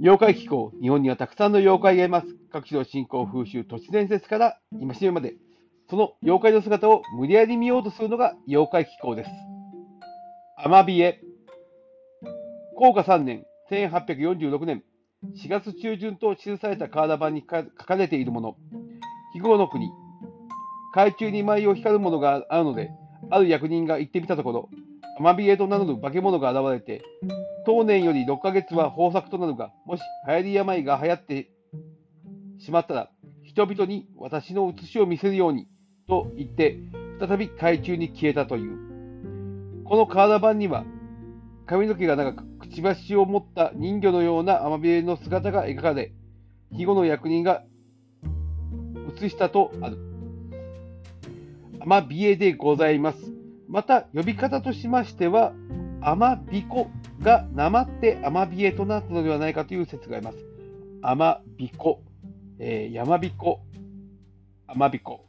[0.00, 2.28] 妖怪気候、日本にはたくさんの妖怪がいます。
[2.52, 5.34] 各地の信仰、風習、都市伝説から今しめまで、
[5.90, 9.30] その妖怪の姿を無理やり見ようとするのが妖怪気候です。
[10.56, 11.20] アマビエ。
[12.76, 14.84] 高価3年、1846年、
[15.36, 18.56] 4月中旬と記されたカーダ版に書かれているもの。
[19.32, 19.90] 肥後の国。
[20.94, 22.92] 海中に舞を光るものがあるので、
[23.30, 24.68] ある役人が行ってみたところ、
[25.18, 27.02] アマビエと名乗る化け物が現れて、
[27.68, 31.50] 当年より6ヶ月は豊作となるが、もし流行り病が流行って
[32.58, 33.10] しまったら、
[33.42, 35.68] 人々に私の写しを見せるように、
[36.08, 36.78] と言って、
[37.20, 39.84] 再び海中に消えたという。
[39.84, 40.86] この瓦版には、
[41.66, 46.14] 髪の毛が長く、くちばしを持った人魚のようなアマビエの姿が描かれ、
[46.70, 47.64] 肥後の役人が
[49.18, 49.98] 写したとある。
[51.80, 53.18] アマビエでございます。
[53.68, 55.52] また、呼び方としましては、
[56.00, 60.38] アマビコがなまってアマビエとなったのではないかという説があります。
[61.02, 62.02] アマビコ、
[62.58, 63.60] えー、ヤマビコ、
[64.66, 65.24] アマビコ、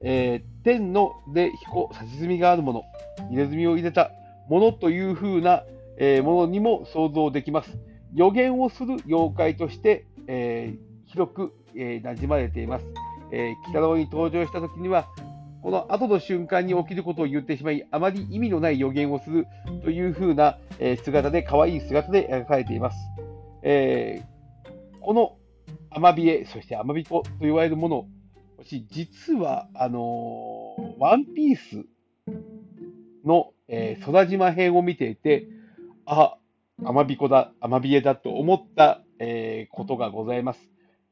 [0.00, 2.82] えー、天ので彦、差し墨があるもの、
[3.30, 4.10] 入れ墨を入れた
[4.48, 5.62] ものというふうな、
[5.98, 7.78] えー、ものにも想像できます。
[8.14, 12.84] 予言をする妖怪として、えー、広く、えー、馴染まれています。
[13.30, 15.06] えー、北郎に登場したときには、
[15.62, 19.46] この後の瞬間に起きることを言ってしまい、あまり意味のない予言をする
[19.84, 22.96] という風な、え姿で、可愛い姿で描かれています。
[23.62, 25.36] えー、この
[25.90, 28.06] アマビエ、そしてアマビコと言われるもの、
[28.90, 31.84] 実は、あのー、ワンピース
[33.24, 35.46] の、えー、空島編を見ていて、
[36.06, 36.36] あ、
[36.84, 40.60] アマビコだ、アマビエだと思った、え、ことがございます。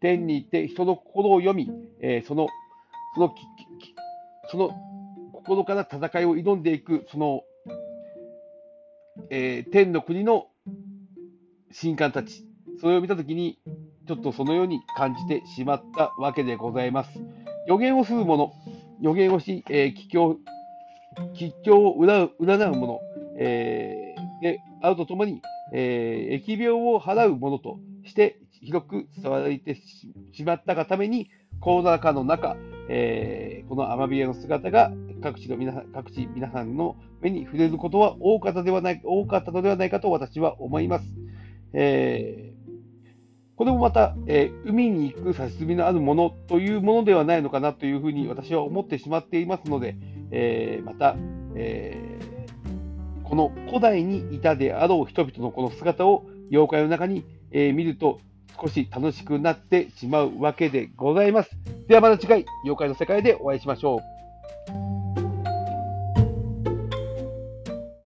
[0.00, 2.48] 天に行って人の心を読み、え、その
[3.14, 3.34] その
[4.50, 4.70] その
[5.32, 7.42] 心から戦いを挑んでいく、その、
[9.30, 10.48] えー、天の国の
[11.80, 12.44] 神官たち、
[12.80, 13.58] それを見たときに、
[14.08, 17.10] ちょっとそのように感じてしまったわけでございます。
[17.68, 18.52] 予言をするもの、
[19.00, 20.36] 予言をし、えー、吉祥
[21.34, 23.00] 吉祥を占う占うもの、
[23.38, 29.76] えー、であるとともに、えー、疫病を払うものとして広く伝われて
[30.32, 31.30] しまったがために、
[31.60, 32.56] コロナ禍の中、
[32.92, 34.90] えー、このアマビエの姿が
[35.22, 41.04] 各地の皆さん各地皆さんの目に触れることは多かったではない多かったのではないかと私は思います。
[41.72, 42.70] えー、
[43.54, 49.94] これもまた、えー、海に行く差し墨のあるものというものではないのかなというふうに私は思ってしまっていますので、
[50.32, 51.14] えまた、
[51.54, 52.18] え
[53.22, 58.18] この古代にいたであろう人々のこの姿を妖怪の中に、え見ると
[58.60, 61.50] 少し楽しくなってしまうわけでございます。
[61.88, 64.89] ではまた次回、妖怪の世界でお会いしましょう。